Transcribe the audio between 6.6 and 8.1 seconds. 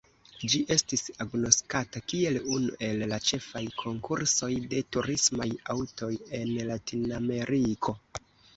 Latinameriko.